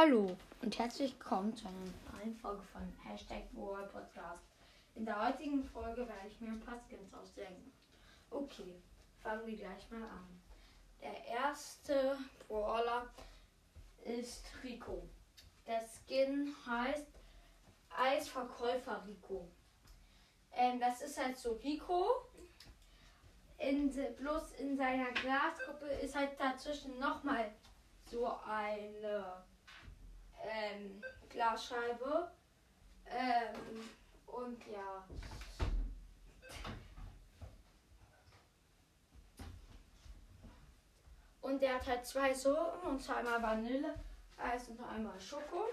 [0.00, 4.44] Hallo und herzlich willkommen zu einer neuen Folge von Hashtag World Podcast.
[4.94, 7.72] In der heutigen Folge werde ich mir ein paar Skins ausdenken.
[8.30, 8.80] Okay,
[9.20, 10.40] fangen wir gleich mal an.
[11.02, 12.16] Der erste
[12.46, 13.08] Brawler
[14.04, 15.02] ist Rico.
[15.66, 17.08] Der Skin heißt
[17.90, 19.48] Eisverkäufer Rico.
[20.52, 22.06] Ähm, das ist halt so Rico.
[23.58, 27.52] In, bloß in seiner Glasgruppe ist halt dazwischen nochmal
[28.08, 29.42] so eine
[30.48, 32.30] ähm, Glasscheibe.
[33.06, 33.90] Ähm,
[34.26, 35.04] und ja.
[41.40, 43.94] Und der hat halt zwei Sorten, und zwar einmal Vanille,
[44.36, 45.64] Eis und einmal Schoko.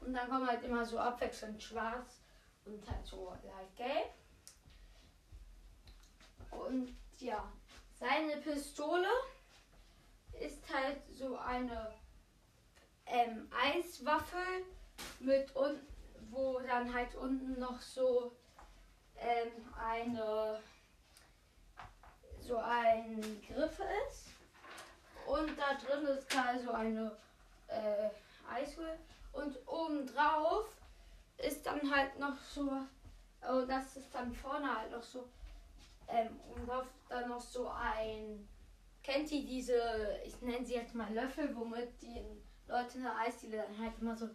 [0.00, 2.20] Und dann kommen halt immer so abwechselnd schwarz
[2.66, 4.10] und halt so leicht gelb.
[6.50, 7.50] Und ja,
[7.92, 9.08] seine Pistole
[10.38, 11.94] ist halt so eine
[13.06, 14.64] ähm, Eiswaffel
[15.20, 15.86] mit unten,
[16.30, 18.32] wo dann halt unten noch so
[19.16, 20.60] ähm, eine
[22.40, 24.28] so ein Griff ist.
[25.26, 27.16] Und da drin ist gerade so eine
[27.68, 28.10] äh,
[28.50, 28.98] Eiswürfel.
[29.32, 30.66] Und obendrauf
[31.38, 32.70] ist dann halt noch so,
[33.42, 35.28] oh, das ist dann vorne halt noch so,
[36.08, 38.46] ähm, und drauf dann noch so ein,
[39.02, 42.22] kennt ihr diese, ich nenne sie jetzt mal Löffel, womit die
[42.66, 44.28] Leute in der Eisdiele dann halt immer so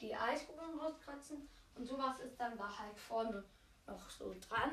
[0.00, 1.48] die Eiskugeln rauskratzen.
[1.76, 3.44] Und sowas ist dann da halt vorne
[3.86, 4.72] noch so dran.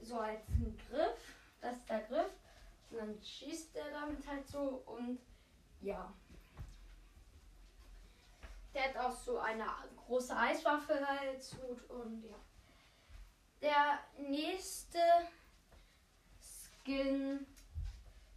[0.00, 1.34] So als ein Griff.
[1.60, 2.30] Das ist der Griff.
[2.90, 5.18] Und dann schießt er damit halt so und
[5.80, 6.12] ja.
[8.74, 9.64] Der hat auch so eine
[9.96, 11.42] große Eiswaffe halt
[11.88, 12.36] und ja.
[13.62, 15.00] Der nächste
[16.84, 17.46] Skin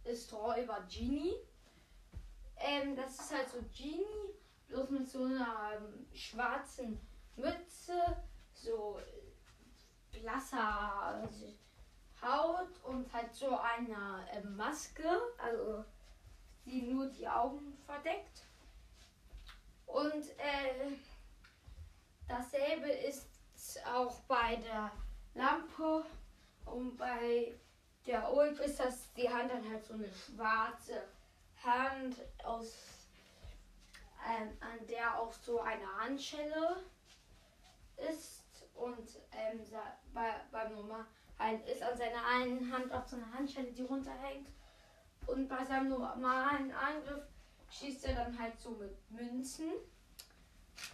[0.04, 1.36] ist Räuber Genie.
[2.80, 4.34] Ähm, das ist halt so Genie,
[4.68, 7.00] bloß mit so einer ähm, schwarzen
[7.36, 8.16] Mütze,
[8.54, 9.00] so
[10.12, 11.28] blasser
[12.22, 15.84] Haut und halt so einer äh, Maske, also
[16.64, 18.42] die nur die Augen verdeckt.
[19.86, 20.92] Und äh,
[22.28, 23.26] dasselbe ist
[23.86, 24.92] auch bei der
[25.34, 26.04] Lampe
[26.66, 27.54] und bei
[28.06, 31.02] der Ulp ist das die Hand dann halt so eine schwarze
[31.64, 32.74] Hand aus
[34.28, 36.76] ähm, an der auch so eine Handschelle
[37.96, 38.42] ist
[38.74, 39.60] und ähm,
[40.12, 40.72] bei, beim
[41.38, 44.48] ein, ist an seiner einen Hand auch so eine Handschelle, die runterhängt.
[45.26, 47.24] Und bei seinem normalen Angriff
[47.70, 49.70] schießt er dann halt so mit Münzen.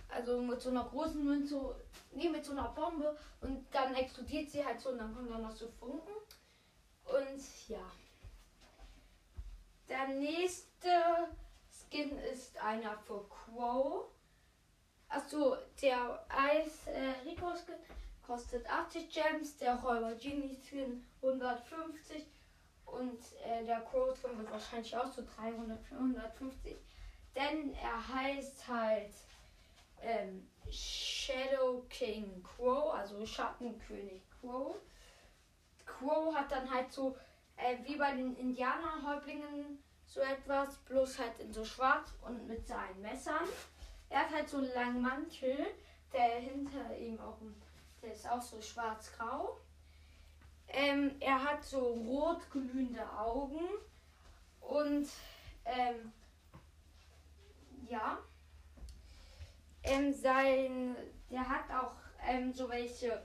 [0.08, 1.74] Also mit so einer großen Münze,
[2.12, 3.16] nee, mit so einer Bombe.
[3.40, 6.14] Und dann explodiert sie halt so und dann kommen da noch so Funken.
[7.04, 7.90] Und ja.
[9.88, 10.88] Der nächste
[11.70, 14.10] Skin ist einer für Quo.
[15.08, 17.76] Achso, der Eis äh, Rico Skin
[18.26, 22.26] kostet 80 Gems, der Räuber Genie Skin 150
[22.86, 26.76] und äh, der Crow Skin wird wahrscheinlich auch so 300, 450.
[27.34, 29.12] Denn er heißt halt
[30.02, 34.76] ähm, Shadow King Crow, also Schattenkönig Crow.
[35.84, 37.16] Crow hat dann halt so
[37.56, 43.00] äh, wie bei den Indianerhäuptlingen so etwas, bloß halt in so schwarz und mit seinen
[43.02, 43.48] Messern.
[44.08, 45.66] Er hat halt so einen langen Mantel,
[46.12, 47.38] der hinter ihm auch,
[48.02, 49.58] der ist auch so schwarz-grau.
[50.68, 53.60] Ähm, er hat so rot glühende Augen
[54.60, 55.08] und
[55.64, 56.12] ähm,
[57.88, 58.18] ja,
[59.84, 60.96] ähm, sein,
[61.30, 61.94] der hat auch
[62.26, 63.22] ähm, so welche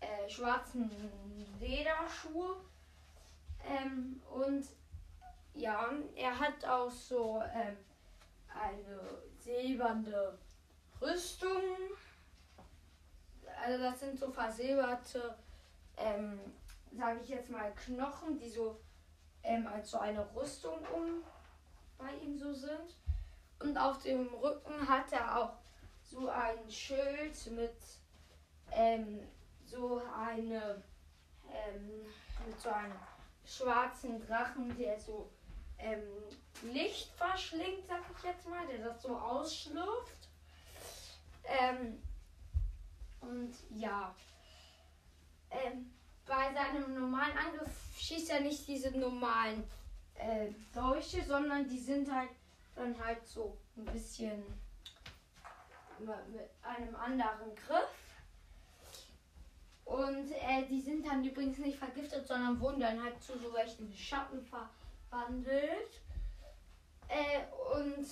[0.00, 0.90] äh, schwarzen
[1.58, 2.56] Lederschuhe
[3.66, 4.66] ähm, und
[5.54, 7.76] ja, er hat auch so ähm,
[8.48, 9.00] eine
[9.38, 10.38] silberne
[11.00, 11.62] Rüstung.
[13.64, 15.36] Also das sind so versilberte,
[15.96, 16.40] ähm,
[16.92, 18.78] sage ich jetzt mal, Knochen, die so
[19.42, 21.22] ähm, als so eine Rüstung um
[21.98, 22.96] bei ihm so sind.
[23.60, 25.52] Und auf dem Rücken hat er auch
[26.02, 27.76] so ein Schild mit
[28.72, 29.20] ähm,
[29.64, 30.82] so eine
[31.50, 32.06] ähm,
[32.46, 32.92] mit so einem
[33.46, 35.30] schwarzen Drachen, der so
[35.78, 36.02] ähm,
[36.62, 40.28] Licht verschlingt, sag ich jetzt mal, der das so ausschlürft.
[41.44, 42.02] Ähm,
[43.20, 44.14] und ja,
[45.50, 45.90] ähm,
[46.26, 49.64] bei seinem normalen Angriff schießt er nicht diese normalen
[50.14, 52.30] äh, Dolche, sondern die sind halt
[52.74, 54.42] dann halt so ein bisschen
[55.98, 58.03] mit einem anderen Griff.
[59.84, 63.92] Und äh, die sind dann übrigens nicht vergiftet, sondern wurden dann halt zu so welchen
[63.94, 66.00] Schatten verwandelt.
[67.08, 67.42] Äh,
[67.76, 68.06] und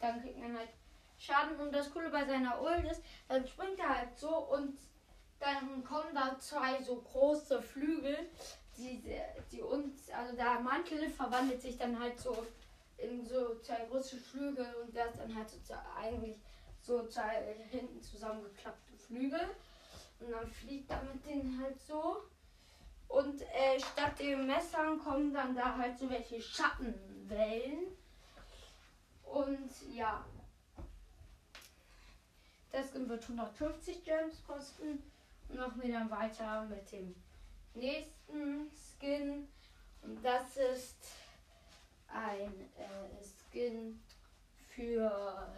[0.00, 0.70] dann kriegt man halt
[1.18, 1.58] Schaden.
[1.60, 4.78] Und das Coole bei seiner Ult ist, dann springt er halt so und
[5.38, 8.16] dann kommen da zwei so große Flügel,
[8.76, 9.02] die,
[9.50, 12.46] die uns, also der Mantel verwandelt sich dann halt so
[12.98, 16.36] in so zwei große Flügel und der ist dann halt so eigentlich
[16.80, 19.40] so zwei hinten zusammengeklappte Flügel.
[20.20, 22.22] Und dann fliegt er mit denen halt so.
[23.08, 27.96] Und äh, statt den Messern kommen dann da halt so welche Schattenwellen.
[29.24, 30.24] Und ja.
[32.70, 35.02] Das wird 150 Gems kosten.
[35.48, 37.14] Und machen wir dann weiter mit dem
[37.74, 39.48] nächsten Skin.
[40.02, 40.96] Und das ist
[42.08, 44.00] ein äh, Skin
[44.68, 45.52] für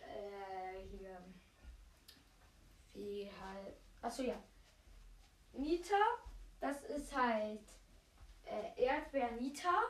[0.00, 1.18] äh, hier
[4.02, 4.36] achso ja
[5.52, 5.94] Nita
[6.60, 7.60] das ist halt
[8.44, 9.82] äh, Erdbeer Nita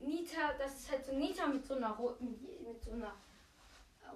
[0.00, 2.30] Nita das ist halt so Nita mit so einer roten
[2.66, 3.14] mit so einer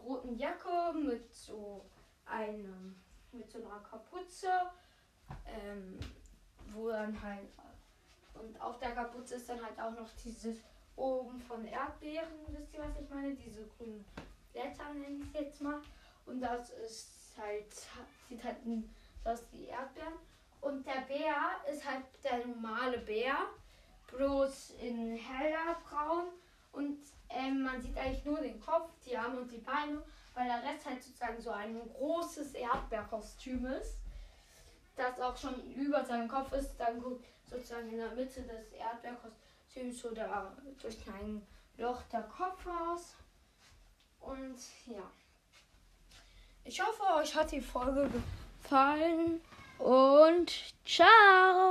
[0.05, 1.85] roten Jacke mit so
[2.27, 2.97] einem
[3.33, 4.51] mit so einer Kapuze
[5.47, 5.99] ähm,
[6.73, 7.49] wo dann halt
[8.35, 10.59] und auf der Kapuze ist dann halt auch noch dieses
[10.97, 13.35] oben von Erdbeeren, wisst ihr, was ich meine?
[13.35, 14.05] Diese grünen
[14.53, 15.81] Blätter nenne ich jetzt mal.
[16.25, 17.67] Und das ist halt,
[18.29, 18.65] sieht halt
[19.27, 20.15] aus wie Erdbeeren.
[20.61, 21.37] Und der Bär
[21.71, 23.37] ist halt der normale Bär,
[24.11, 26.29] bloß in heller braun.
[26.73, 30.03] Und ähm, man sieht eigentlich nur den Kopf, die Arme und die Beine,
[30.35, 33.95] weil der Rest halt sozusagen so ein großes Erdbeerkostüm ist,
[34.97, 36.77] das auch schon über seinem Kopf ist.
[36.79, 41.47] Dann guckt sozusagen in der Mitte des Erdbeerkostüms so da durch ein
[41.79, 43.15] Loch der Kopf raus.
[44.21, 45.11] Und ja.
[46.65, 48.46] Ich hoffe, euch hat die Folge gefallen
[49.79, 50.53] und
[50.85, 51.67] ciao!